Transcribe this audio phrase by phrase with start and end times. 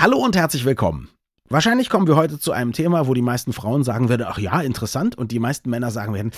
[0.00, 1.10] Hallo und herzlich willkommen.
[1.50, 4.62] Wahrscheinlich kommen wir heute zu einem Thema, wo die meisten Frauen sagen werden, ach ja,
[4.62, 6.30] interessant, und die meisten Männer sagen werden,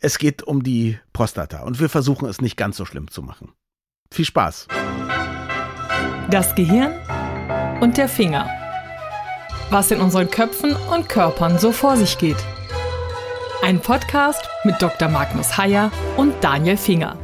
[0.00, 3.50] es geht um die Prostata und wir versuchen es nicht ganz so schlimm zu machen.
[4.12, 4.68] Viel Spaß.
[6.30, 6.92] Das Gehirn
[7.80, 8.48] und der Finger.
[9.70, 12.38] Was in unseren Köpfen und Körpern so vor sich geht.
[13.64, 15.08] Ein Podcast mit Dr.
[15.08, 17.18] Magnus Heyer und Daniel Finger.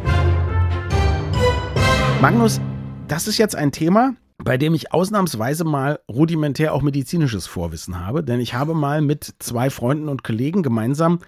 [2.21, 2.61] Magnus,
[3.07, 8.23] das ist jetzt ein Thema, bei dem ich ausnahmsweise mal rudimentär auch medizinisches Vorwissen habe,
[8.23, 11.21] denn ich habe mal mit zwei Freunden und Kollegen gemeinsam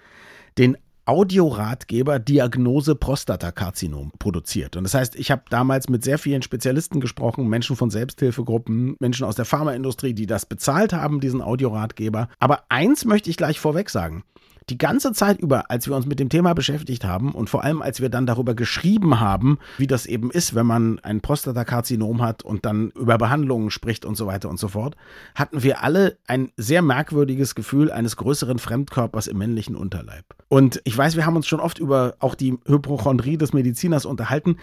[0.58, 4.76] den Audioratgeber Diagnose Prostatakarzinom produziert.
[4.76, 9.26] Und das heißt, ich habe damals mit sehr vielen Spezialisten gesprochen, Menschen von Selbsthilfegruppen, Menschen
[9.26, 12.28] aus der Pharmaindustrie, die das bezahlt haben, diesen Audioratgeber.
[12.38, 14.22] Aber eins möchte ich gleich vorweg sagen
[14.70, 17.82] die ganze Zeit über, als wir uns mit dem Thema beschäftigt haben und vor allem
[17.82, 22.42] als wir dann darüber geschrieben haben, wie das eben ist, wenn man ein Prostatakarzinom hat
[22.44, 24.96] und dann über Behandlungen spricht und so weiter und so fort,
[25.34, 30.24] hatten wir alle ein sehr merkwürdiges Gefühl eines größeren Fremdkörpers im männlichen Unterleib.
[30.48, 34.56] Und ich weiß, wir haben uns schon oft über auch die Hypochondrie des Mediziners unterhalten.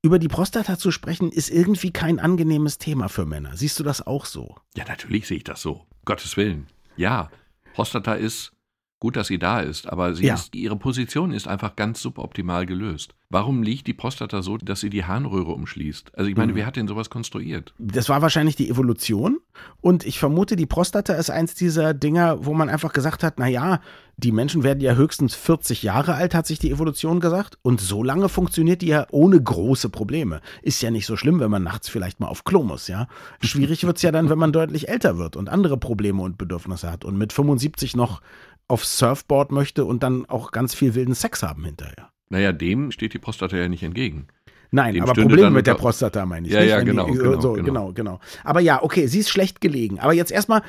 [0.00, 3.56] Über die Prostata zu sprechen, ist irgendwie kein angenehmes Thema für Männer.
[3.56, 4.54] Siehst du das auch so?
[4.76, 5.86] Ja, natürlich sehe ich das so.
[6.04, 6.68] Gottes Willen.
[6.96, 7.30] Ja,
[7.74, 8.52] Prostata ist
[9.00, 10.34] Gut, dass sie da ist, aber ja.
[10.34, 13.14] ist, ihre Position ist einfach ganz suboptimal gelöst.
[13.30, 16.18] Warum liegt die Prostata so, dass sie die Harnröhre umschließt?
[16.18, 16.56] Also ich meine, mhm.
[16.56, 17.74] wer hat denn sowas konstruiert?
[17.78, 19.38] Das war wahrscheinlich die Evolution
[19.80, 23.46] und ich vermute, die Prostata ist eins dieser Dinger, wo man einfach gesagt hat, na
[23.46, 23.80] ja,
[24.16, 28.02] die Menschen werden ja höchstens 40 Jahre alt, hat sich die Evolution gesagt und so
[28.02, 30.40] lange funktioniert die ja ohne große Probleme.
[30.62, 33.06] Ist ja nicht so schlimm, wenn man nachts vielleicht mal auf Klo muss, ja.
[33.40, 37.04] Schwierig wird's ja dann, wenn man deutlich älter wird und andere Probleme und Bedürfnisse hat
[37.04, 38.22] und mit 75 noch
[38.68, 42.10] aufs Surfboard möchte und dann auch ganz viel wilden Sex haben hinterher.
[42.28, 44.28] Naja, dem steht die Prostata ja nicht entgegen.
[44.70, 46.52] Nein, dem aber Probleme mit der Prostata meine ich.
[46.52, 48.20] Ja, nicht, ja, genau, die, genau, so, genau, genau, genau.
[48.44, 49.98] Aber ja, okay, sie ist schlecht gelegen.
[49.98, 50.62] Aber jetzt erstmal,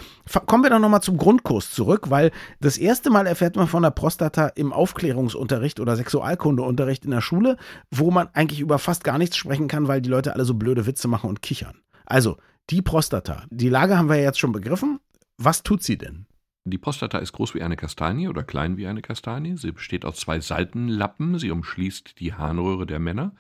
[0.45, 3.92] kommen wir doch nochmal zum Grundkurs zurück, weil das erste Mal erfährt man von der
[3.92, 7.58] Prostata im Aufklärungsunterricht oder Sexualkundeunterricht in der Schule,
[7.92, 10.86] wo man eigentlich über fast gar nichts sprechen kann, weil die Leute alle so blöde
[10.86, 11.82] Witze machen und kichern.
[12.05, 12.38] Also,
[12.70, 13.43] die Prostata.
[13.49, 14.99] Die Lage haben wir ja jetzt schon begriffen.
[15.38, 16.26] Was tut sie denn?
[16.70, 19.58] Die Prostata ist groß wie eine Kastanie oder klein wie eine Kastanie.
[19.58, 21.40] Sie besteht aus zwei Seitenlappen.
[21.40, 23.34] Sie umschließt die Harnröhre der Männer.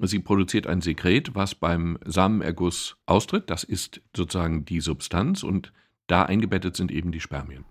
[0.00, 3.48] Sie produziert ein Sekret, was beim Samenerguss austritt.
[3.48, 5.72] Das ist sozusagen die Substanz und
[6.06, 7.64] da eingebettet sind eben die Spermien.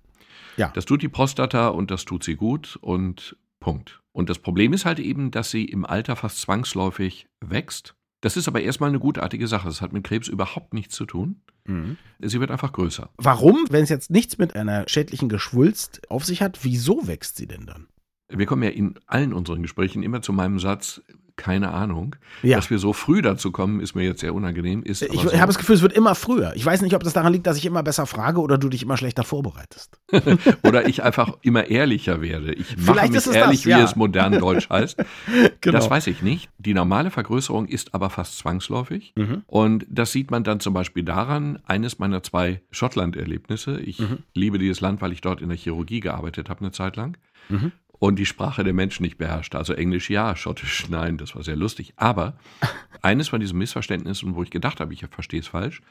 [0.58, 0.70] Ja.
[0.70, 4.02] Das tut die Prostata und das tut sie gut und Punkt.
[4.12, 7.96] Und das Problem ist halt eben, dass sie im Alter fast zwangsläufig wächst.
[8.26, 9.68] Das ist aber erstmal eine gutartige Sache.
[9.68, 11.42] Das hat mit Krebs überhaupt nichts zu tun.
[11.66, 11.96] Mhm.
[12.20, 13.12] Sie wird einfach größer.
[13.18, 17.46] Warum, wenn es jetzt nichts mit einer schädlichen Geschwulst auf sich hat, wieso wächst sie
[17.46, 17.86] denn dann?
[18.30, 21.02] Wir kommen ja in allen unseren Gesprächen immer zu meinem Satz,
[21.36, 22.16] keine Ahnung.
[22.44, 22.58] Ja.
[22.58, 24.84] Dass wir so früh dazu kommen, ist mir jetzt sehr unangenehm.
[24.84, 25.34] Ist ich so.
[25.34, 26.54] habe das Gefühl, es wird immer früher.
[26.56, 28.84] Ich weiß nicht, ob das daran liegt, dass ich immer besser frage oder du dich
[28.84, 30.00] immer schlechter vorbereitest.
[30.64, 32.54] oder ich einfach immer ehrlicher werde.
[32.54, 33.80] Ich mache Vielleicht mich ehrlich, das, ja.
[33.80, 34.98] wie es modern Deutsch heißt.
[35.62, 35.78] genau.
[35.78, 36.50] Das weiß ich nicht.
[36.58, 39.14] Die normale Vergrößerung ist aber fast zwangsläufig.
[39.16, 39.44] Mhm.
[39.48, 43.80] Und das sieht man dann zum Beispiel daran, eines meiner zwei Schottland-Erlebnisse.
[43.80, 44.20] Ich mhm.
[44.34, 47.18] liebe dieses Land, weil ich dort in der Chirurgie gearbeitet habe eine Zeit lang.
[47.50, 49.58] Mhm und die Sprache der Menschen nicht beherrschte.
[49.58, 51.94] Also Englisch ja, Schottisch nein, das war sehr lustig.
[51.96, 52.38] Aber
[53.02, 55.82] eines von diesen Missverständnissen, wo ich gedacht habe, ich verstehe es falsch,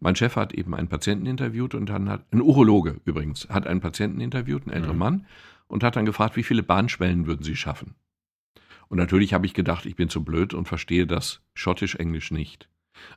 [0.00, 3.80] mein Chef hat eben einen Patienten interviewt und dann hat, ein Urologe übrigens, hat einen
[3.80, 5.00] Patienten interviewt, einen älteren mhm.
[5.00, 5.26] Mann,
[5.66, 7.94] und hat dann gefragt, wie viele Bahnschwellen würden Sie schaffen?
[8.88, 12.68] Und natürlich habe ich gedacht, ich bin zu blöd und verstehe das Schottisch-Englisch nicht.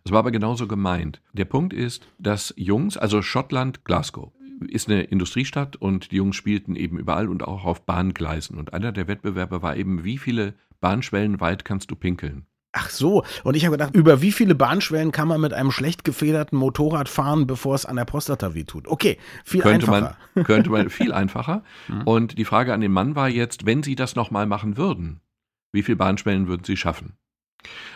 [0.04, 1.22] Es war aber genauso gemeint.
[1.34, 4.32] Der Punkt ist, dass Jungs, also Schottland, Glasgow,
[4.68, 8.58] ist eine Industriestadt und die Jungs spielten eben überall und auch auf Bahngleisen.
[8.58, 12.46] Und einer der Wettbewerbe war eben, wie viele Bahnschwellen weit kannst du pinkeln?
[12.74, 16.04] Ach so, und ich habe gedacht, über wie viele Bahnschwellen kann man mit einem schlecht
[16.04, 18.88] gefederten Motorrad fahren, bevor es an der Prostata wehtut?
[18.88, 20.18] Okay, viel könnte einfacher.
[20.36, 21.64] Man, könnte man viel einfacher.
[21.88, 22.02] Mhm.
[22.02, 25.22] Und die Frage an den Mann war jetzt, wenn Sie das nochmal machen würden,
[25.72, 27.14] wie viele Bahnschwellen würden Sie schaffen?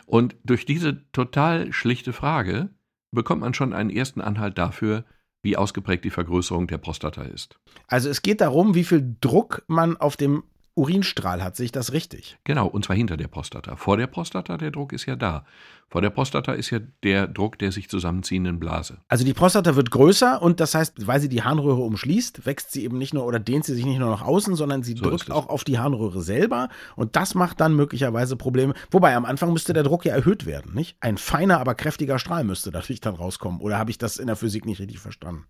[0.07, 2.69] Und durch diese total schlichte Frage
[3.11, 5.05] bekommt man schon einen ersten Anhalt dafür,
[5.43, 7.57] wie ausgeprägt die Vergrößerung der Prostata ist.
[7.87, 10.43] Also es geht darum, wie viel Druck man auf dem
[10.75, 12.37] Urinstrahl hat, sehe ich das richtig?
[12.43, 13.75] Genau, und zwar hinter der Prostata.
[13.75, 15.45] Vor der Prostata, der Druck ist ja da.
[15.89, 18.99] Vor der Prostata ist ja der Druck der sich zusammenziehenden Blase.
[19.09, 22.85] Also die Prostata wird größer und das heißt, weil sie die Harnröhre umschließt, wächst sie
[22.85, 25.29] eben nicht nur oder dehnt sie sich nicht nur nach außen, sondern sie so drückt
[25.29, 28.73] auch auf die Harnröhre selber und das macht dann möglicherweise Probleme.
[28.89, 30.95] Wobei am Anfang müsste der Druck ja erhöht werden, nicht?
[31.01, 33.59] Ein feiner, aber kräftiger Strahl müsste natürlich dann rauskommen.
[33.59, 35.43] Oder habe ich das in der Physik nicht richtig verstanden?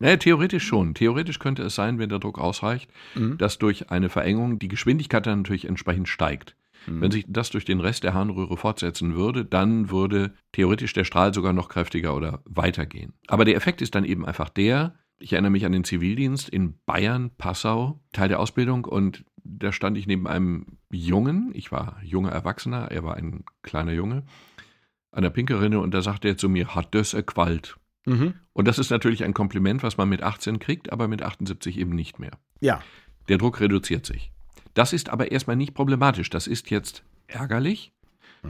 [0.00, 0.94] Naja, theoretisch schon.
[0.94, 3.38] Theoretisch könnte es sein, wenn der Druck ausreicht, mhm.
[3.38, 6.56] dass durch eine Verengung die Geschwindigkeit dann natürlich entsprechend steigt.
[6.86, 7.00] Mhm.
[7.00, 11.32] Wenn sich das durch den Rest der Harnröhre fortsetzen würde, dann würde theoretisch der Strahl
[11.32, 13.14] sogar noch kräftiger oder weitergehen.
[13.26, 16.74] Aber der Effekt ist dann eben einfach der, ich erinnere mich an den Zivildienst in
[16.86, 22.32] Bayern, Passau, Teil der Ausbildung und da stand ich neben einem Jungen, ich war junger
[22.32, 24.24] Erwachsener, er war ein kleiner Junge,
[25.12, 27.76] an der Pinkerinne und da sagte er zu mir, hat das Qualt.
[28.06, 28.34] Mhm.
[28.52, 31.94] Und das ist natürlich ein Kompliment, was man mit 18 kriegt, aber mit 78 eben
[31.94, 32.32] nicht mehr.
[32.60, 32.80] Ja.
[33.28, 34.30] Der Druck reduziert sich.
[34.74, 36.30] Das ist aber erstmal nicht problematisch.
[36.30, 37.92] Das ist jetzt ärgerlich.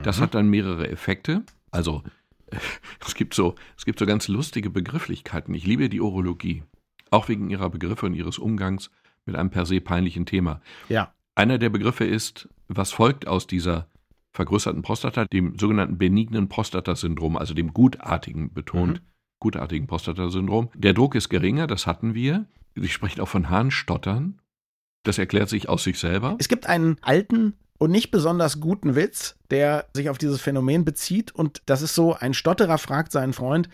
[0.03, 0.23] Das mhm.
[0.23, 1.43] hat dann mehrere Effekte.
[1.71, 2.03] Also
[3.05, 5.53] es gibt, so, es gibt so ganz lustige Begrifflichkeiten.
[5.53, 6.63] Ich liebe die Urologie.
[7.11, 8.91] Auch wegen ihrer Begriffe und ihres Umgangs
[9.25, 10.61] mit einem per se peinlichen Thema.
[10.89, 11.13] Ja.
[11.35, 13.87] Einer der Begriffe ist, was folgt aus dieser
[14.33, 19.05] vergrößerten Prostata, dem sogenannten benignen Prostatasyndrom, also dem gutartigen betont, mhm.
[19.45, 20.69] Gutartigen Prostatasyndrom.
[20.73, 22.47] Der Druck ist geringer, das hatten wir.
[22.73, 24.41] Sie sprechen auch von Harnstottern.
[25.03, 26.35] Das erklärt sich aus sich selber.
[26.39, 31.31] Es gibt einen alten und nicht besonders guten Witz, der sich auf dieses Phänomen bezieht.
[31.31, 33.69] Und das ist so, ein Stotterer fragt seinen Freund,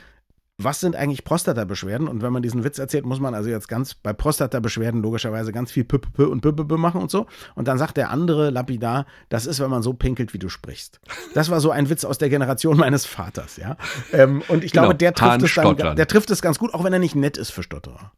[0.63, 2.07] was sind eigentlich Prostata-Beschwerden?
[2.07, 5.71] Und wenn man diesen Witz erzählt, muss man also jetzt ganz bei Prostata-Beschwerden logischerweise ganz
[5.71, 7.27] viel P, und P, machen und so.
[7.55, 10.99] Und dann sagt der andere lapidar, das ist, wenn man so pinkelt, wie du sprichst.
[11.33, 13.77] Das war so ein Witz aus der Generation meines Vaters, ja.
[14.11, 16.83] Ähm, und ich glaube, genau, der trifft es dann, der trifft es ganz gut, auch
[16.83, 18.11] wenn er nicht nett ist für Stotterer.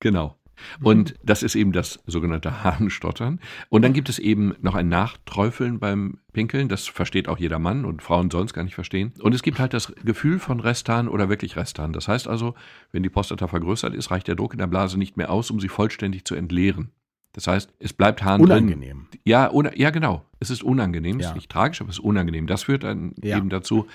[0.00, 0.36] Genau.
[0.80, 3.40] Und das ist eben das sogenannte Harnstottern.
[3.68, 6.68] Und dann gibt es eben noch ein Nachträufeln beim Pinkeln.
[6.68, 9.12] Das versteht auch jeder Mann und Frauen sollen es gar nicht verstehen.
[9.20, 11.92] Und es gibt halt das Gefühl von Restan oder wirklich Restan.
[11.92, 12.54] Das heißt also,
[12.92, 15.60] wenn die Prostata vergrößert ist, reicht der Druck in der Blase nicht mehr aus, um
[15.60, 16.90] sie vollständig zu entleeren.
[17.32, 19.06] Das heißt, es bleibt Harn unangenehm.
[19.10, 19.20] drin.
[19.24, 20.24] Ja, ja, genau.
[20.38, 21.18] Es ist unangenehm.
[21.18, 21.26] Ja.
[21.26, 22.46] Es ist nicht tragisch, aber es ist unangenehm.
[22.46, 23.36] Das führt dann ja.
[23.36, 23.86] eben dazu,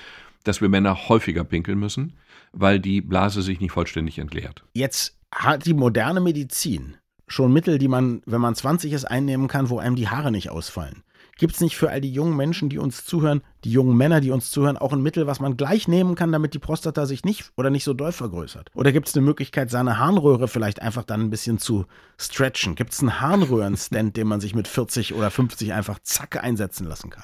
[0.44, 2.14] dass wir Männer häufiger pinkeln müssen,
[2.52, 4.66] weil die Blase sich nicht vollständig entleert.
[4.74, 6.98] Jetzt hat die moderne Medizin
[7.28, 10.50] schon Mittel, die man, wenn man 20 ist, einnehmen kann, wo einem die Haare nicht
[10.50, 11.04] ausfallen?
[11.38, 14.32] Gibt es nicht für all die jungen Menschen, die uns zuhören, die jungen Männer, die
[14.32, 17.54] uns zuhören, auch ein Mittel, was man gleich nehmen kann, damit die Prostata sich nicht
[17.56, 18.70] oder nicht so doll vergrößert?
[18.74, 21.86] Oder gibt es eine Möglichkeit, seine Harnröhre vielleicht einfach dann ein bisschen zu
[22.18, 22.76] stretchen?
[22.76, 27.10] Gibt es einen Harnröhrenstand, den man sich mit 40 oder 50 einfach zack einsetzen lassen
[27.10, 27.24] kann?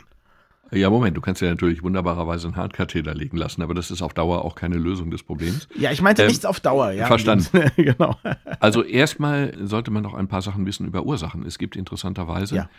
[0.71, 4.13] Ja, Moment, du kannst ja natürlich wunderbarerweise einen Hartkatheter legen lassen, aber das ist auf
[4.13, 5.67] Dauer auch keine Lösung des Problems.
[5.77, 7.07] Ja, ich meinte ähm, nichts auf Dauer, ja.
[7.07, 7.71] Verstanden.
[7.75, 8.17] genau.
[8.59, 11.45] Also erstmal sollte man noch ein paar Sachen wissen über Ursachen.
[11.45, 12.69] Es gibt interessanterweise ja.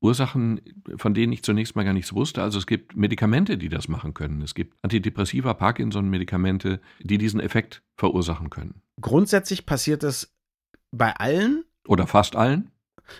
[0.00, 0.60] Ursachen,
[0.96, 2.42] von denen ich zunächst mal gar nichts wusste.
[2.42, 4.42] Also es gibt Medikamente, die das machen können.
[4.42, 8.82] Es gibt Antidepressiva, Parkinson-Medikamente, die diesen Effekt verursachen können.
[9.00, 10.34] Grundsätzlich passiert es
[10.90, 11.64] bei allen.
[11.86, 12.70] Oder fast allen?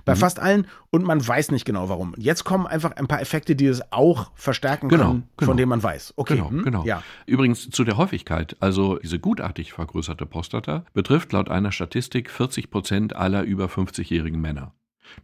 [0.04, 0.18] Bei mhm.
[0.18, 2.14] fast allen und man weiß nicht genau warum.
[2.16, 5.50] Jetzt kommen einfach ein paar Effekte, die es auch verstärken genau, können, genau.
[5.50, 6.14] von denen man weiß.
[6.16, 6.36] Okay.
[6.36, 6.62] Genau, hm?
[6.62, 6.84] genau.
[6.84, 7.02] Ja.
[7.26, 8.56] Übrigens zu der Häufigkeit.
[8.60, 14.72] Also diese gutartig vergrößerte Prostata betrifft laut einer Statistik 40 Prozent aller über 50-jährigen Männer.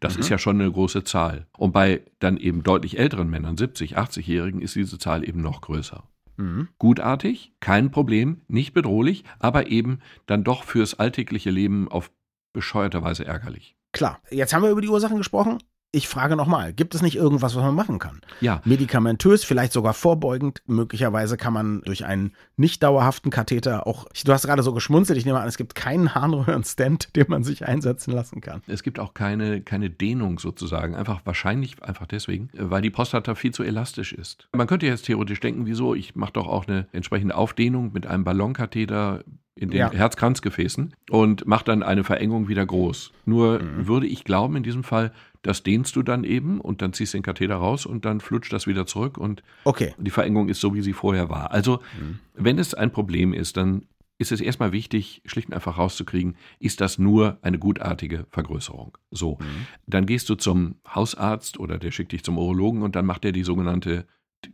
[0.00, 0.20] Das mhm.
[0.20, 1.46] ist ja schon eine große Zahl.
[1.56, 6.04] Und bei dann eben deutlich älteren Männern, 70, 80-Jährigen, ist diese Zahl eben noch größer.
[6.36, 6.68] Mhm.
[6.78, 12.10] Gutartig, kein Problem, nicht bedrohlich, aber eben dann doch fürs alltägliche Leben auf
[12.52, 13.76] bescheuerte Weise ärgerlich.
[13.92, 15.58] Klar, jetzt haben wir über die Ursachen gesprochen.
[15.94, 18.22] Ich frage nochmal, gibt es nicht irgendwas, was man machen kann?
[18.40, 18.62] Ja.
[18.64, 20.62] Medikamentös, vielleicht sogar vorbeugend.
[20.66, 25.26] Möglicherweise kann man durch einen nicht dauerhaften Katheter auch, du hast gerade so geschmunzelt, ich
[25.26, 28.62] nehme an, es gibt keinen Harnröhrenstand, den man sich einsetzen lassen kann.
[28.68, 30.94] Es gibt auch keine, keine Dehnung sozusagen.
[30.94, 34.48] Einfach wahrscheinlich einfach deswegen, weil die Prostata viel zu elastisch ist.
[34.56, 35.94] Man könnte jetzt theoretisch denken, wieso?
[35.94, 39.24] Ich mache doch auch eine entsprechende Aufdehnung mit einem Ballonkatheter
[39.54, 39.92] in den ja.
[39.92, 43.12] Herzkranzgefäßen und macht dann eine Verengung wieder groß.
[43.26, 43.86] Nur mhm.
[43.86, 47.18] würde ich glauben, in diesem Fall, das dehnst du dann eben und dann ziehst du
[47.18, 49.94] den Katheter raus und dann flutscht das wieder zurück und okay.
[49.98, 51.50] die Verengung ist so, wie sie vorher war.
[51.50, 52.20] Also, mhm.
[52.34, 53.86] wenn es ein Problem ist, dann
[54.18, 58.96] ist es erstmal wichtig, schlicht und einfach rauszukriegen, ist das nur eine gutartige Vergrößerung.
[59.10, 59.66] So, mhm.
[59.86, 63.32] dann gehst du zum Hausarzt oder der schickt dich zum Urologen und dann macht er
[63.32, 64.06] die sogenannte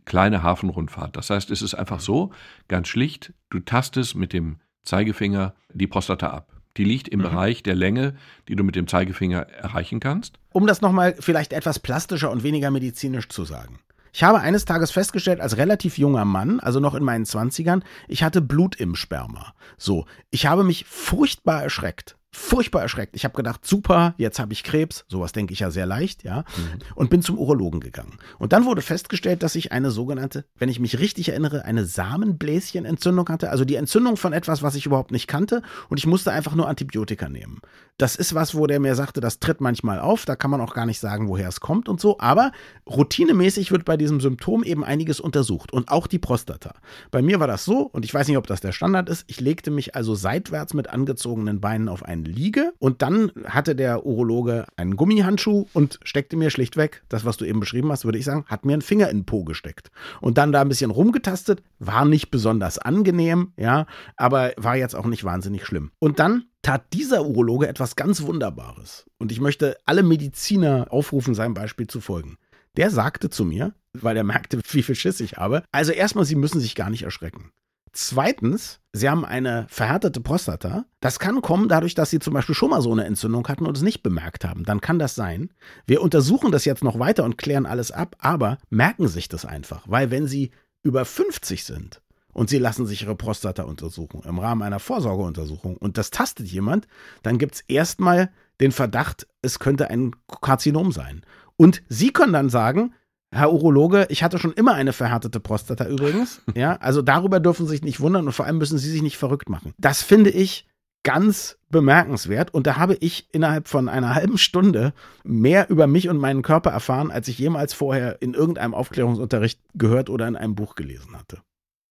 [0.05, 1.15] kleine Hafenrundfahrt.
[1.15, 2.03] Das heißt, es ist einfach mhm.
[2.03, 2.31] so,
[2.67, 4.57] ganz schlicht, du tastest mit dem
[4.89, 6.47] Zeigefinger die Prostata ab.
[6.77, 7.23] Die liegt im mhm.
[7.23, 8.15] Bereich der Länge,
[8.47, 10.37] die du mit dem Zeigefinger erreichen kannst.
[10.51, 13.79] Um das nochmal vielleicht etwas plastischer und weniger medizinisch zu sagen.
[14.11, 18.23] Ich habe eines Tages festgestellt, als relativ junger Mann, also noch in meinen Zwanzigern, ich
[18.23, 19.53] hatte Blut im Sperma.
[19.77, 23.15] So, ich habe mich furchtbar erschreckt furchtbar erschreckt.
[23.15, 26.39] Ich habe gedacht, super, jetzt habe ich Krebs, sowas denke ich ja sehr leicht, ja,
[26.57, 26.79] mhm.
[26.95, 28.17] und bin zum Urologen gegangen.
[28.37, 33.27] Und dann wurde festgestellt, dass ich eine sogenannte, wenn ich mich richtig erinnere, eine Samenbläschenentzündung
[33.29, 36.55] hatte, also die Entzündung von etwas, was ich überhaupt nicht kannte und ich musste einfach
[36.55, 37.61] nur Antibiotika nehmen.
[37.99, 40.73] Das ist was, wo der mir sagte, das tritt manchmal auf, da kann man auch
[40.73, 42.51] gar nicht sagen, woher es kommt und so, aber
[42.89, 46.75] routinemäßig wird bei diesem Symptom eben einiges untersucht und auch die Prostata.
[47.11, 49.39] Bei mir war das so und ich weiß nicht, ob das der Standard ist, ich
[49.39, 52.73] legte mich also seitwärts mit angezogenen Beinen auf dann liege.
[52.79, 57.59] Und dann hatte der Urologe einen Gummihandschuh und steckte mir schlichtweg, das, was du eben
[57.59, 59.91] beschrieben hast, würde ich sagen, hat mir einen Finger in den Po gesteckt.
[60.21, 63.85] Und dann da ein bisschen rumgetastet, war nicht besonders angenehm, ja,
[64.17, 65.91] aber war jetzt auch nicht wahnsinnig schlimm.
[65.99, 69.07] Und dann tat dieser Urologe etwas ganz Wunderbares.
[69.17, 72.37] Und ich möchte alle Mediziner aufrufen, seinem Beispiel zu folgen.
[72.77, 76.35] Der sagte zu mir, weil er merkte, wie viel Schiss ich habe, also erstmal, Sie
[76.35, 77.51] müssen sich gar nicht erschrecken.
[77.91, 80.85] Zweitens, Sie haben eine verhärtete Prostata.
[80.99, 83.75] Das kann kommen dadurch, dass Sie zum Beispiel schon mal so eine Entzündung hatten und
[83.75, 84.63] es nicht bemerkt haben.
[84.63, 85.49] Dann kann das sein.
[85.87, 89.85] Wir untersuchen das jetzt noch weiter und klären alles ab, aber merken sich das einfach.
[89.87, 90.51] Weil wenn Sie
[90.83, 92.03] über 50 sind
[92.39, 96.87] und Sie lassen sich Ihre Prostata untersuchen im Rahmen einer Vorsorgeuntersuchung und das tastet jemand,
[97.21, 98.31] dann gibt es erstmal
[98.61, 101.25] den Verdacht, es könnte ein Karzinom sein.
[101.57, 102.93] Und Sie können dann sagen,
[103.35, 106.41] Herr Urologe, ich hatte schon immer eine verhärtete Prostata übrigens.
[106.55, 109.17] Ja, also darüber dürfen Sie sich nicht wundern und vor allem müssen Sie sich nicht
[109.17, 109.73] verrückt machen.
[109.77, 110.65] Das finde ich
[111.03, 114.93] ganz bemerkenswert und da habe ich innerhalb von einer halben Stunde
[115.25, 120.09] mehr über mich und meinen Körper erfahren, als ich jemals vorher in irgendeinem Aufklärungsunterricht gehört
[120.09, 121.41] oder in einem Buch gelesen hatte.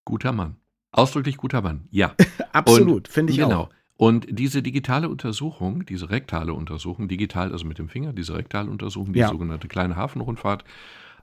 [0.08, 0.56] Guter Mann.
[0.90, 2.14] Ausdrücklich guter Mann, ja.
[2.52, 3.64] Absolut, finde ich genau.
[3.64, 3.70] auch.
[3.98, 9.12] Und diese digitale Untersuchung, diese rektale Untersuchung, digital also mit dem Finger, diese rektale Untersuchung,
[9.12, 9.28] die ja.
[9.28, 10.64] sogenannte kleine Hafenrundfahrt,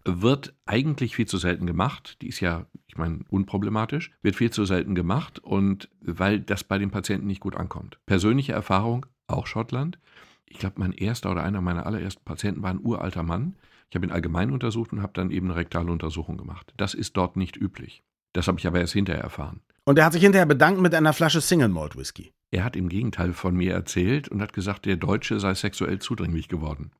[0.03, 2.21] wird eigentlich viel zu selten gemacht.
[2.21, 6.77] Die ist ja, ich meine, unproblematisch, wird viel zu selten gemacht und weil das bei
[6.77, 7.97] den Patienten nicht gut ankommt.
[8.05, 9.97] Persönliche Erfahrung, auch Schottland.
[10.45, 13.55] Ich glaube, mein erster oder einer meiner allerersten Patienten war ein uralter Mann.
[13.89, 16.71] Ich habe ihn allgemein untersucht und habe dann eben eine rektale Untersuchung gemacht.
[16.77, 18.03] Das ist dort nicht üblich.
[18.35, 19.61] Das habe ich aber erst hinterher erfahren.
[19.85, 22.33] Und er hat sich hinterher bedankt mit einer Flasche Single Malt Whisky.
[22.51, 26.49] Er hat im Gegenteil von mir erzählt und hat gesagt, der Deutsche sei sexuell zudringlich
[26.49, 26.91] geworden.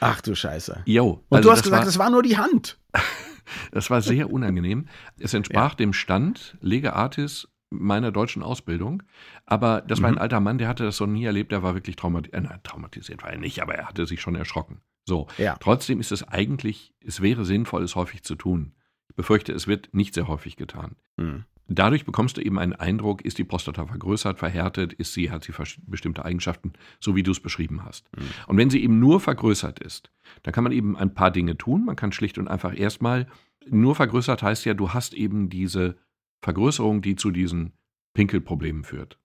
[0.00, 0.82] Ach du Scheiße.
[0.86, 1.22] Jo.
[1.28, 2.76] Und also du hast gesagt, es war, war nur die Hand.
[3.70, 4.88] das war sehr unangenehm.
[5.16, 5.76] Es entsprach ja.
[5.76, 9.04] dem Stand Lega Artis meiner deutschen Ausbildung.
[9.46, 10.02] Aber das mhm.
[10.02, 10.22] war ein mhm.
[10.22, 11.52] alter Mann, der hatte das so nie erlebt.
[11.52, 12.44] Der war wirklich traumatisiert.
[12.44, 14.80] Äh, nein, traumatisiert war er nicht, aber er hatte sich schon erschrocken.
[15.06, 15.28] So.
[15.38, 15.56] Ja.
[15.60, 18.72] Trotzdem ist es eigentlich, es wäre sinnvoll, es häufig zu tun.
[19.10, 20.94] Ich befürchte, es wird nicht sehr häufig getan.
[21.16, 21.44] Mhm.
[21.66, 25.52] Dadurch bekommst du eben einen Eindruck, ist die Prostata vergrößert, verhärtet, ist sie, hat sie
[25.86, 28.08] bestimmte Eigenschaften, so wie du es beschrieben hast.
[28.16, 28.22] Mhm.
[28.46, 30.10] Und wenn sie eben nur vergrößert ist,
[30.42, 31.84] dann kann man eben ein paar Dinge tun.
[31.84, 33.26] Man kann schlicht und einfach erstmal,
[33.68, 35.96] nur vergrößert heißt ja, du hast eben diese
[36.42, 37.72] Vergrößerung, die zu diesen
[38.14, 39.18] Pinkelproblemen führt.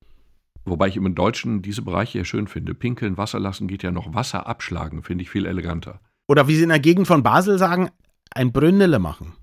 [0.65, 2.73] Wobei ich im Deutschen diese Bereiche ja schön finde.
[2.73, 5.99] Pinkeln, Wasser lassen geht ja noch Wasser abschlagen, finde ich viel eleganter.
[6.27, 7.89] Oder wie sie in der Gegend von Basel sagen,
[8.31, 9.33] ein Brünnele machen.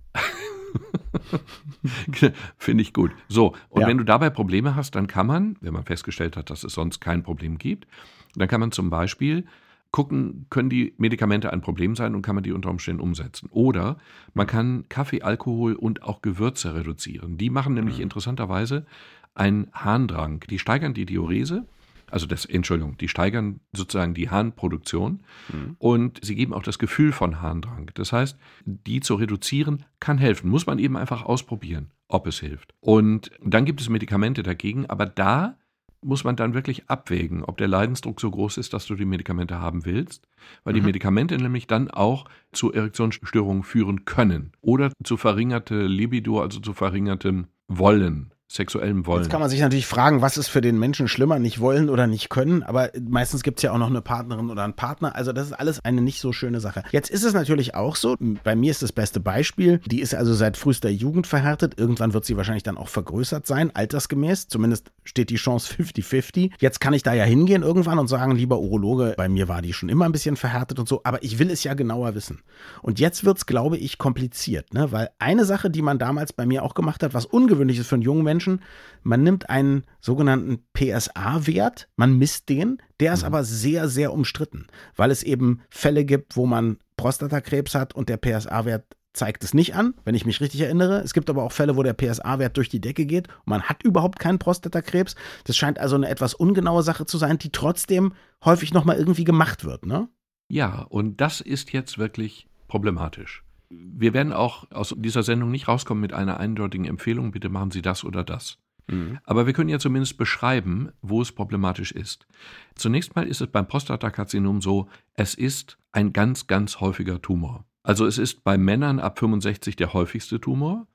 [2.56, 3.12] Finde ich gut.
[3.28, 3.86] So, und ja.
[3.86, 7.00] wenn du dabei Probleme hast, dann kann man, wenn man festgestellt hat, dass es sonst
[7.00, 7.86] kein Problem gibt,
[8.34, 9.44] dann kann man zum Beispiel
[9.90, 13.48] gucken, können die Medikamente ein Problem sein und kann man die unter Umständen umsetzen.
[13.50, 13.98] Oder
[14.32, 17.36] man kann Kaffee, Alkohol und auch Gewürze reduzieren.
[17.36, 18.04] Die machen nämlich mhm.
[18.04, 18.86] interessanterweise
[19.34, 20.40] einen Harndrang.
[20.48, 21.66] Die steigern die Diurese
[22.12, 25.76] also das, Entschuldigung, die steigern sozusagen die Harnproduktion mhm.
[25.78, 27.90] und sie geben auch das Gefühl von Harndrang.
[27.94, 30.50] Das heißt, die zu reduzieren kann helfen.
[30.50, 32.74] Muss man eben einfach ausprobieren, ob es hilft.
[32.80, 35.56] Und dann gibt es Medikamente dagegen, aber da
[36.04, 39.60] muss man dann wirklich abwägen, ob der Leidensdruck so groß ist, dass du die Medikamente
[39.60, 40.28] haben willst,
[40.64, 40.76] weil mhm.
[40.76, 46.72] die Medikamente nämlich dann auch zu Erektionsstörungen führen können oder zu verringerte Libido, also zu
[46.74, 49.22] verringertem Wollen sexuellem Wollen.
[49.22, 52.06] Jetzt kann man sich natürlich fragen, was ist für den Menschen schlimmer, nicht wollen oder
[52.06, 55.32] nicht können, aber meistens gibt es ja auch noch eine Partnerin oder einen Partner, also
[55.32, 56.82] das ist alles eine nicht so schöne Sache.
[56.90, 60.34] Jetzt ist es natürlich auch so, bei mir ist das beste Beispiel, die ist also
[60.34, 65.30] seit frühester Jugend verhärtet, irgendwann wird sie wahrscheinlich dann auch vergrößert sein, altersgemäß, zumindest steht
[65.30, 66.52] die Chance 50-50.
[66.58, 69.72] Jetzt kann ich da ja hingehen irgendwann und sagen, lieber Urologe, bei mir war die
[69.72, 72.40] schon immer ein bisschen verhärtet und so, aber ich will es ja genauer wissen.
[72.82, 74.92] Und jetzt wird es, glaube ich, kompliziert, ne?
[74.92, 77.96] weil eine Sache, die man damals bei mir auch gemacht hat, was ungewöhnlich ist für
[77.96, 78.62] einen jungen Menschen, Menschen.
[79.02, 83.26] Man nimmt einen sogenannten PSA-Wert, man misst den, der ist mhm.
[83.26, 88.16] aber sehr, sehr umstritten, weil es eben Fälle gibt, wo man Prostatakrebs hat und der
[88.16, 91.00] PSA-Wert zeigt es nicht an, wenn ich mich richtig erinnere.
[91.00, 93.82] Es gibt aber auch Fälle, wo der PSA-Wert durch die Decke geht und man hat
[93.82, 95.16] überhaupt keinen Prostatakrebs.
[95.44, 99.64] Das scheint also eine etwas ungenaue Sache zu sein, die trotzdem häufig nochmal irgendwie gemacht
[99.64, 100.08] wird, ne?
[100.48, 103.42] Ja, und das ist jetzt wirklich problematisch
[103.72, 107.82] wir werden auch aus dieser Sendung nicht rauskommen mit einer eindeutigen Empfehlung, bitte machen Sie
[107.82, 108.58] das oder das.
[108.88, 109.18] Mhm.
[109.24, 112.26] Aber wir können ja zumindest beschreiben, wo es problematisch ist.
[112.74, 117.64] Zunächst mal ist es beim Prostatakarzinom so, es ist ein ganz, ganz häufiger Tumor.
[117.82, 120.86] Also es ist bei Männern ab 65 der häufigste Tumor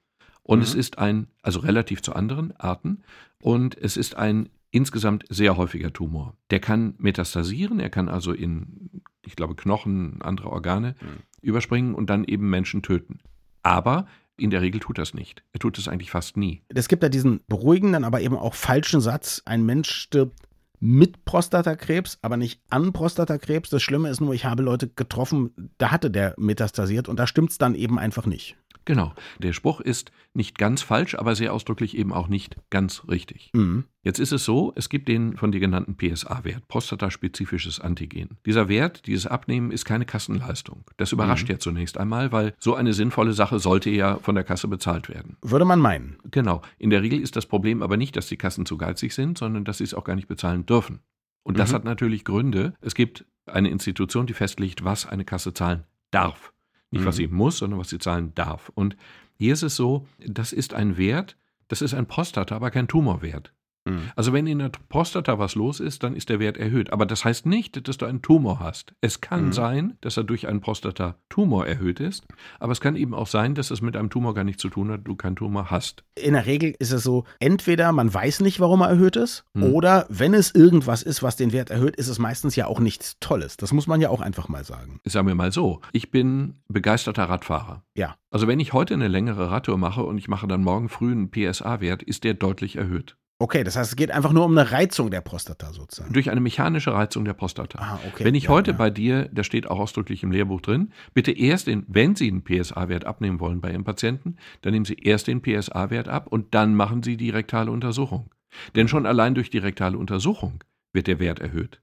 [0.44, 0.64] und mhm.
[0.64, 3.04] es ist ein, also relativ zu anderen Arten,
[3.40, 6.36] und es ist ein insgesamt sehr häufiger Tumor.
[6.50, 11.24] Der kann metastasieren, er kann also in, ich glaube, Knochen, andere Organe mhm.
[11.42, 13.20] überspringen und dann eben Menschen töten.
[13.64, 14.08] Aber
[14.38, 15.44] in der Regel tut das nicht.
[15.52, 16.62] Er tut es eigentlich fast nie.
[16.70, 20.48] Es gibt ja diesen beruhigenden, aber eben auch falschen Satz, ein Mensch stirbt
[20.80, 23.70] mit Prostatakrebs, aber nicht an Prostatakrebs.
[23.70, 27.52] Das Schlimme ist nur, ich habe Leute getroffen, da hatte der metastasiert und da stimmt
[27.52, 28.58] es dann eben einfach nicht.
[28.88, 29.14] Genau.
[29.40, 33.50] Der Spruch ist nicht ganz falsch, aber sehr ausdrücklich eben auch nicht ganz richtig.
[33.54, 33.84] Mhm.
[34.02, 38.38] Jetzt ist es so, es gibt den von dir genannten PSA-Wert, prostataspezifisches Antigen.
[38.46, 40.86] Dieser Wert, dieses Abnehmen, ist keine Kassenleistung.
[40.96, 41.56] Das überrascht mhm.
[41.56, 45.36] ja zunächst einmal, weil so eine sinnvolle Sache sollte ja von der Kasse bezahlt werden.
[45.42, 46.16] Würde man meinen.
[46.32, 46.62] Genau.
[46.78, 49.66] In der Regel ist das Problem aber nicht, dass die Kassen zu geizig sind, sondern
[49.66, 51.02] dass sie es auch gar nicht bezahlen dürfen.
[51.44, 51.76] Und das mhm.
[51.76, 52.74] hat natürlich Gründe.
[52.80, 56.54] Es gibt eine Institution, die festlegt, was eine Kasse zahlen darf.
[56.92, 57.22] Nicht, was mhm.
[57.22, 58.70] sie muss, sondern was sie zahlen darf.
[58.74, 58.96] Und
[59.38, 63.54] hier ist es so, das ist ein Wert, das ist ein Prostata, aber kein Tumorwert.
[63.90, 64.12] Mhm.
[64.16, 66.92] Also wenn in der Prostata was los ist, dann ist der Wert erhöht.
[66.92, 68.94] Aber das heißt nicht, dass du einen Tumor hast.
[69.02, 69.54] Es kann mhm.
[69.54, 72.26] sein, dass er durch einen Prostatatumor erhöht ist,
[72.60, 74.92] aber es kann eben auch sein, dass es mit einem Tumor gar nichts zu tun
[74.92, 76.04] hat, du keinen Tumor hast.
[76.16, 79.64] In der Regel ist es so, entweder man weiß nicht, warum er erhöht ist, mhm.
[79.64, 83.18] oder wenn es irgendwas ist, was den Wert erhöht, ist es meistens ja auch nichts
[83.20, 83.58] Tolles.
[83.58, 85.00] Das muss man ja auch einfach mal sagen.
[85.06, 87.84] Sagen wir mal so, ich bin begeisterter Radfahrer.
[87.96, 88.16] Ja.
[88.30, 91.32] Also wenn ich heute eine längere Radtour mache und ich mache dann morgen früh einen
[91.32, 93.18] PSA-Wert, ist der deutlich erhöht.
[93.40, 96.12] Okay, das heißt, es geht einfach nur um eine Reizung der Prostata sozusagen.
[96.12, 97.78] Durch eine mechanische Reizung der Prostata.
[97.80, 98.26] Ah, okay.
[98.26, 98.78] Wenn ich ja, heute ja.
[98.78, 102.44] bei dir, das steht auch ausdrücklich im Lehrbuch drin, bitte erst den, wenn Sie einen
[102.44, 106.74] PSA-Wert abnehmen wollen bei Ihrem Patienten, dann nehmen Sie erst den PSA-Wert ab und dann
[106.74, 108.32] machen Sie die rektale Untersuchung.
[108.76, 111.80] Denn schon allein durch die rektale Untersuchung wird der Wert erhöht.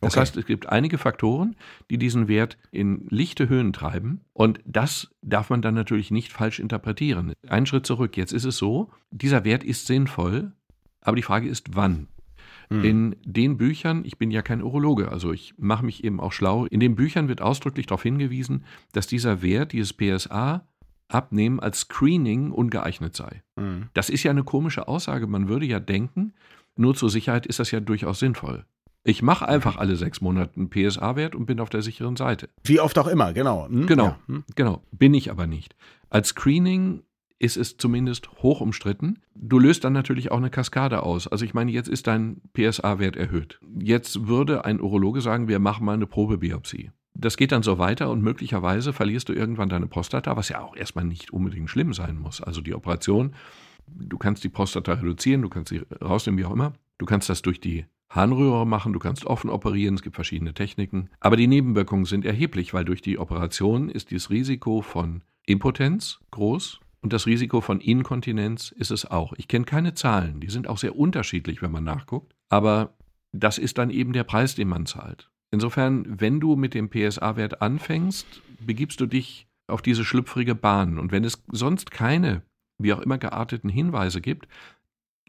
[0.00, 0.20] Das okay.
[0.20, 1.54] heißt, es gibt einige Faktoren,
[1.88, 4.20] die diesen Wert in lichte Höhen treiben.
[4.32, 7.34] Und das darf man dann natürlich nicht falsch interpretieren.
[7.48, 8.16] Einen Schritt zurück.
[8.16, 10.52] Jetzt ist es so, dieser Wert ist sinnvoll,
[11.02, 12.08] aber die Frage ist, wann?
[12.68, 12.84] Hm.
[12.84, 16.64] In den Büchern, ich bin ja kein Urologe, also ich mache mich eben auch schlau,
[16.66, 20.66] in den Büchern wird ausdrücklich darauf hingewiesen, dass dieser Wert, dieses PSA,
[21.08, 23.42] Abnehmen als Screening ungeeignet sei.
[23.56, 23.88] Mhm.
[23.92, 25.26] Das ist ja eine komische Aussage.
[25.26, 26.32] Man würde ja denken,
[26.76, 28.64] nur zur Sicherheit ist das ja durchaus sinnvoll.
[29.04, 32.48] Ich mache einfach alle sechs Monate einen PSA-Wert und bin auf der sicheren Seite.
[32.62, 33.68] Wie oft auch immer, genau.
[33.68, 33.86] Hm?
[33.86, 34.18] Genau, ja.
[34.26, 34.44] hm?
[34.54, 34.82] genau.
[34.92, 35.74] Bin ich aber nicht.
[36.08, 37.02] Als Screening
[37.42, 39.18] ist es zumindest hoch umstritten.
[39.34, 41.26] Du löst dann natürlich auch eine Kaskade aus.
[41.26, 43.58] Also ich meine, jetzt ist dein PSA-Wert erhöht.
[43.80, 46.92] Jetzt würde ein Urologe sagen, wir machen mal eine Probebiopsie.
[47.14, 50.76] Das geht dann so weiter und möglicherweise verlierst du irgendwann deine Prostata, was ja auch
[50.76, 52.40] erstmal nicht unbedingt schlimm sein muss.
[52.40, 53.34] Also die Operation,
[53.88, 56.74] du kannst die Prostata reduzieren, du kannst sie rausnehmen, wie auch immer.
[56.98, 61.10] Du kannst das durch die Harnröhre machen, du kannst offen operieren, es gibt verschiedene Techniken.
[61.18, 66.78] Aber die Nebenwirkungen sind erheblich, weil durch die Operation ist das Risiko von Impotenz groß,
[67.02, 69.34] und das Risiko von Inkontinenz ist es auch.
[69.36, 72.34] Ich kenne keine Zahlen, die sind auch sehr unterschiedlich, wenn man nachguckt.
[72.48, 72.94] Aber
[73.32, 75.28] das ist dann eben der Preis, den man zahlt.
[75.50, 78.26] Insofern, wenn du mit dem PSA-Wert anfängst,
[78.60, 80.98] begibst du dich auf diese schlüpfrige Bahn.
[80.98, 82.42] Und wenn es sonst keine,
[82.78, 84.46] wie auch immer gearteten Hinweise gibt,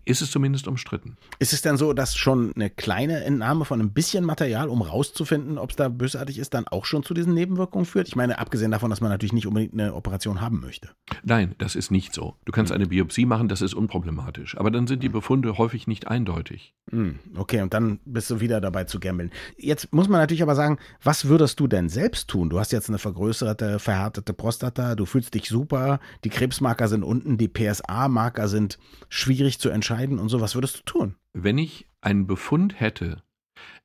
[0.05, 1.15] ist es zumindest umstritten.
[1.39, 5.57] Ist es denn so, dass schon eine kleine Entnahme von ein bisschen Material, um rauszufinden,
[5.57, 8.07] ob es da bösartig ist, dann auch schon zu diesen Nebenwirkungen führt?
[8.07, 10.89] Ich meine, abgesehen davon, dass man natürlich nicht unbedingt eine Operation haben möchte.
[11.23, 12.35] Nein, das ist nicht so.
[12.45, 14.57] Du kannst eine Biopsie machen, das ist unproblematisch.
[14.57, 15.13] Aber dann sind die hm.
[15.13, 16.73] Befunde häufig nicht eindeutig.
[16.91, 19.31] Hm, okay, und dann bist du wieder dabei zu gambeln.
[19.57, 22.49] Jetzt muss man natürlich aber sagen, was würdest du denn selbst tun?
[22.49, 27.37] Du hast jetzt eine vergrößerte, verhärtete Prostata, du fühlst dich super, die Krebsmarker sind unten,
[27.37, 30.41] die PSA-Marker sind schwierig zu entscheiden entscheiden und so.
[30.41, 31.15] Was würdest du tun?
[31.33, 33.21] Wenn ich einen Befund hätte,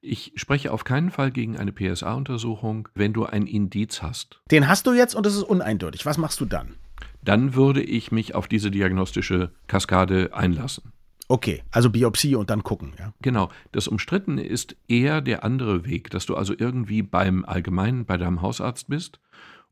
[0.00, 4.40] ich spreche auf keinen Fall gegen eine PSA-Untersuchung, wenn du ein Indiz hast.
[4.50, 6.06] Den hast du jetzt und es ist uneindeutig.
[6.06, 6.76] Was machst du dann?
[7.22, 10.92] Dann würde ich mich auf diese diagnostische Kaskade einlassen.
[11.30, 13.12] Okay, also Biopsie und dann gucken, ja.
[13.20, 13.50] Genau.
[13.72, 18.40] Das Umstrittene ist eher der andere Weg, dass du also irgendwie beim Allgemeinen, bei deinem
[18.40, 19.20] Hausarzt bist.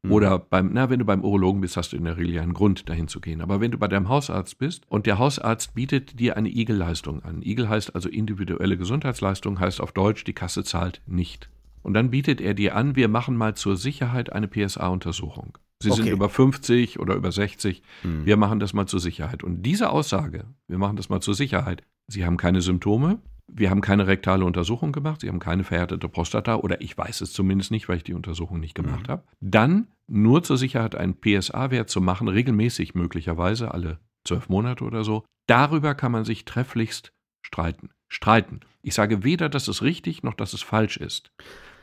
[0.09, 2.55] Oder beim, na, wenn du beim Urologen bist, hast du in der Regel ja einen
[2.55, 3.41] Grund, dahin zu gehen.
[3.41, 7.43] Aber wenn du bei deinem Hausarzt bist und der Hausarzt bietet dir eine Igel-Leistung an.
[7.43, 11.51] Igel heißt also individuelle Gesundheitsleistung, heißt auf Deutsch, die Kasse zahlt nicht.
[11.83, 15.59] Und dann bietet er dir an, wir machen mal zur Sicherheit eine PSA-Untersuchung.
[15.83, 16.03] Sie okay.
[16.03, 17.83] sind über 50 oder über 60.
[18.03, 18.25] Mhm.
[18.25, 19.45] Wir machen das mal zur Sicherheit.
[19.45, 23.81] Und diese Aussage, wir machen das mal zur Sicherheit, Sie haben keine Symptome, wir haben
[23.81, 27.89] keine rektale Untersuchung gemacht, Sie haben keine verhärtete Prostata oder ich weiß es zumindest nicht,
[27.89, 29.13] weil ich die Untersuchung nicht gemacht mhm.
[29.13, 29.23] habe.
[29.41, 35.25] Dann nur zur Sicherheit einen PSA-Wert zu machen, regelmäßig möglicherweise, alle zwölf Monate oder so.
[35.47, 37.91] Darüber kann man sich trefflichst streiten.
[38.09, 38.61] Streiten.
[38.83, 41.31] Ich sage weder, dass es richtig noch, dass es falsch ist.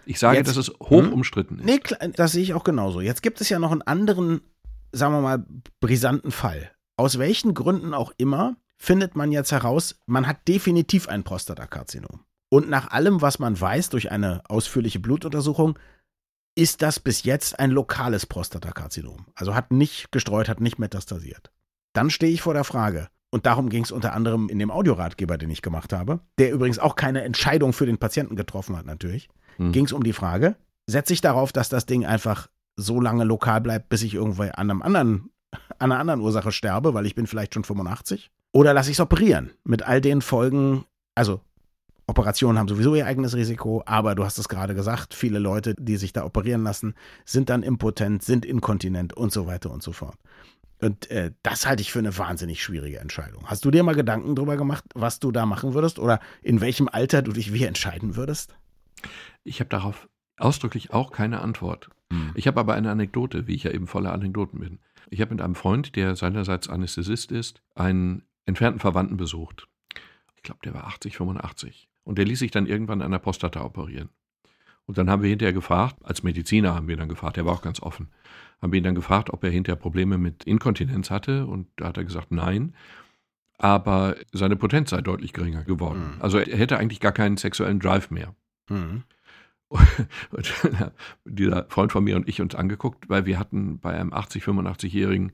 [0.06, 1.14] Ich sage, Jetzt, dass es hoch hm?
[1.14, 1.66] umstritten ist.
[1.66, 1.80] Nee,
[2.16, 3.02] das sehe ich auch genauso.
[3.02, 4.42] Jetzt gibt es ja noch einen anderen,
[4.92, 5.46] sagen wir mal,
[5.80, 6.72] brisanten Fall.
[6.98, 12.26] Aus welchen Gründen auch immer findet man jetzt heraus, man hat definitiv ein Prostatakarzinom.
[12.50, 15.80] Und nach allem, was man weiß durch eine ausführliche Blutuntersuchung,
[16.56, 19.26] ist das bis jetzt ein lokales Prostatakarzinom.
[19.36, 21.50] Also hat nicht gestreut, hat nicht metastasiert.
[21.94, 25.38] Dann stehe ich vor der Frage, und darum ging es unter anderem in dem Audioratgeber,
[25.38, 29.30] den ich gemacht habe, der übrigens auch keine Entscheidung für den Patienten getroffen hat, natürlich,
[29.56, 29.72] hm.
[29.72, 33.62] ging es um die Frage, setze ich darauf, dass das Ding einfach so lange lokal
[33.62, 35.32] bleibt, bis ich irgendwo an einem anderen,
[35.80, 38.30] an einer anderen Ursache sterbe, weil ich bin vielleicht schon 85?
[38.54, 40.86] Oder lasse ich es operieren mit all den Folgen,
[41.16, 41.42] also
[42.06, 45.98] Operationen haben sowieso ihr eigenes Risiko, aber du hast es gerade gesagt, viele Leute, die
[45.98, 46.94] sich da operieren lassen,
[47.26, 50.18] sind dann impotent, sind inkontinent und so weiter und so fort.
[50.80, 53.46] Und äh, das halte ich für eine wahnsinnig schwierige Entscheidung.
[53.46, 56.90] Hast du dir mal Gedanken darüber gemacht, was du da machen würdest oder in welchem
[56.90, 58.56] Alter du dich wie entscheiden würdest?
[59.46, 61.90] Ich habe darauf ausdrücklich auch keine Antwort.
[62.12, 62.32] Hm.
[62.36, 64.80] Ich habe aber eine Anekdote, wie ich ja eben voller Anekdoten bin.
[65.10, 69.68] Ich habe mit einem Freund, der seinerseits Anästhesist ist, einen entfernten Verwandten besucht.
[70.36, 71.88] Ich glaube, der war 80, 85.
[72.04, 74.10] Und der ließ sich dann irgendwann an der Prostata operieren.
[74.86, 77.62] Und dann haben wir hinterher gefragt, als Mediziner haben wir dann gefragt, der war auch
[77.62, 78.10] ganz offen,
[78.62, 81.46] haben wir ihn dann gefragt, ob er hinterher Probleme mit Inkontinenz hatte.
[81.46, 82.76] Und da hat er gesagt, nein.
[83.58, 86.16] Aber seine Potenz sei deutlich geringer geworden.
[86.16, 86.22] Mhm.
[86.22, 88.36] Also er hätte eigentlich gar keinen sexuellen Drive mehr.
[88.70, 89.04] Mhm.
[90.32, 90.54] Und
[91.26, 95.32] dieser Freund von mir und ich uns angeguckt, weil wir hatten bei einem 80, 85-Jährigen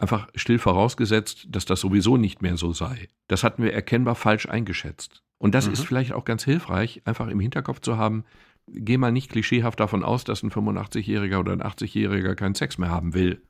[0.00, 3.08] einfach still vorausgesetzt, dass das sowieso nicht mehr so sei.
[3.28, 5.22] Das hatten wir erkennbar falsch eingeschätzt.
[5.38, 5.74] Und das mhm.
[5.74, 8.24] ist vielleicht auch ganz hilfreich, einfach im Hinterkopf zu haben,
[8.66, 12.90] geh mal nicht klischeehaft davon aus, dass ein 85-Jähriger oder ein 80-Jähriger keinen Sex mehr
[12.90, 13.42] haben will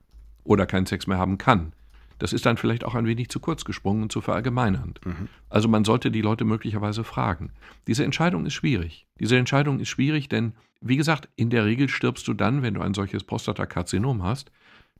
[0.45, 1.73] oder keinen Sex mehr haben kann.
[2.19, 5.01] Das ist dann vielleicht auch ein wenig zu kurz gesprungen und zu verallgemeinernd.
[5.07, 5.29] Mhm.
[5.49, 7.53] Also man sollte die Leute möglicherweise fragen.
[7.87, 9.07] Diese Entscheidung ist schwierig.
[9.19, 12.83] Diese Entscheidung ist schwierig, denn wie gesagt, in der Regel stirbst du dann, wenn du
[12.83, 14.51] ein solches Prostatakarzinom hast,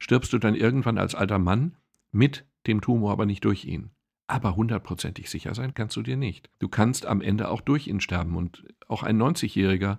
[0.01, 1.77] stirbst du dann irgendwann als alter Mann
[2.11, 3.91] mit dem Tumor, aber nicht durch ihn.
[4.27, 6.51] Aber hundertprozentig sicher sein kannst du dir nicht.
[6.59, 9.99] Du kannst am Ende auch durch ihn sterben und auch ein 90-Jähriger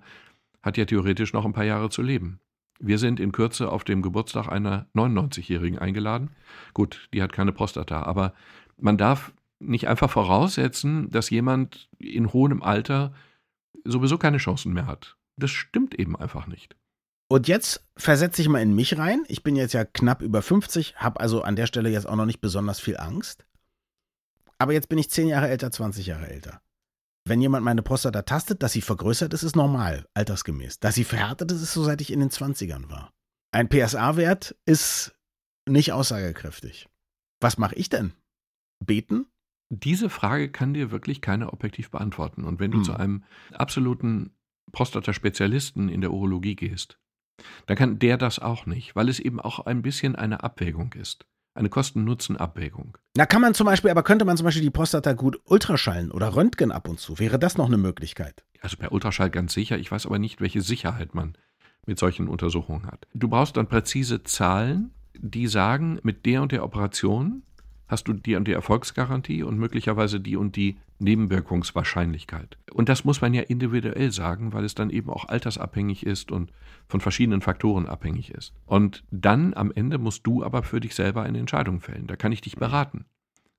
[0.61, 2.39] hat ja theoretisch noch ein paar Jahre zu leben.
[2.79, 6.31] Wir sind in Kürze auf dem Geburtstag einer 99-Jährigen eingeladen.
[6.73, 8.33] Gut, die hat keine Prostata, aber
[8.77, 13.13] man darf nicht einfach voraussetzen, dass jemand in hohem Alter
[13.83, 15.17] sowieso keine Chancen mehr hat.
[15.37, 16.75] Das stimmt eben einfach nicht.
[17.31, 19.23] Und jetzt versetze ich mal in mich rein.
[19.29, 22.25] Ich bin jetzt ja knapp über 50, habe also an der Stelle jetzt auch noch
[22.25, 23.45] nicht besonders viel Angst.
[24.57, 26.61] Aber jetzt bin ich 10 Jahre älter, 20 Jahre älter.
[27.23, 30.81] Wenn jemand meine Prostata tastet, dass sie vergrößert ist, ist normal, altersgemäß.
[30.81, 33.13] Dass sie verhärtet ist, ist so, seit ich in den 20ern war.
[33.53, 35.15] Ein PSA-Wert ist
[35.65, 36.89] nicht aussagekräftig.
[37.39, 38.11] Was mache ich denn?
[38.85, 39.25] Beten?
[39.69, 42.43] Diese Frage kann dir wirklich keiner objektiv beantworten.
[42.43, 42.83] Und wenn du hm.
[42.83, 44.35] zu einem absoluten
[44.73, 46.97] Prostataspezialisten in der Urologie gehst,
[47.65, 51.25] dann kann der das auch nicht, weil es eben auch ein bisschen eine Abwägung ist.
[51.54, 52.97] Eine Kosten-Nutzen-Abwägung.
[53.17, 56.36] Na, kann man zum Beispiel, aber könnte man zum Beispiel die Prostata gut ultraschallen oder
[56.36, 57.19] röntgen ab und zu?
[57.19, 58.45] Wäre das noch eine Möglichkeit?
[58.62, 59.77] Also per Ultraschall ganz sicher.
[59.77, 61.36] Ich weiß aber nicht, welche Sicherheit man
[61.86, 63.08] mit solchen Untersuchungen hat.
[63.13, 67.43] Du brauchst dann präzise Zahlen, die sagen, mit der und der Operation
[67.91, 72.58] hast du die und die Erfolgsgarantie und möglicherweise die und die Nebenwirkungswahrscheinlichkeit.
[72.71, 76.51] Und das muss man ja individuell sagen, weil es dann eben auch altersabhängig ist und
[76.88, 78.54] von verschiedenen Faktoren abhängig ist.
[78.65, 82.08] Und dann am Ende musst du aber für dich selber eine Entscheidung fällen.
[82.08, 83.06] Da kann ich dich beraten.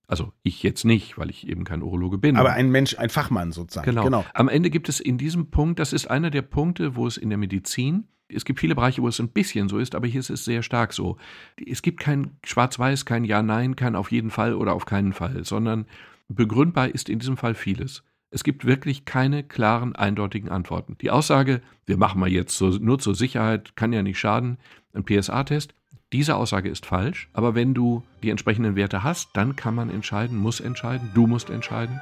[0.06, 2.36] Also ich jetzt nicht, weil ich eben kein Urologe bin.
[2.36, 3.86] Aber ein Mensch, ein Fachmann sozusagen.
[3.86, 4.04] Genau.
[4.04, 4.24] genau.
[4.34, 7.28] Am Ende gibt es in diesem Punkt, das ist einer der Punkte, wo es in
[7.28, 10.30] der Medizin es gibt viele Bereiche, wo es ein bisschen so ist, aber hier ist
[10.30, 11.16] es sehr stark so.
[11.64, 15.86] Es gibt kein Schwarz-Weiß, kein Ja-Nein, kein auf jeden Fall oder auf keinen Fall, sondern
[16.28, 18.02] begründbar ist in diesem Fall vieles.
[18.30, 20.96] Es gibt wirklich keine klaren, eindeutigen Antworten.
[21.02, 24.56] Die Aussage, wir machen mal jetzt so, nur zur Sicherheit, kann ja nicht schaden,
[24.94, 25.74] ein PSA-Test,
[26.12, 30.36] diese Aussage ist falsch, aber wenn du die entsprechenden Werte hast, dann kann man entscheiden,
[30.36, 32.00] muss entscheiden, du musst entscheiden.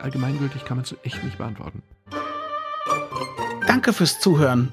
[0.00, 1.82] Allgemeingültig kann man es echt nicht beantworten.
[3.66, 4.72] Danke fürs Zuhören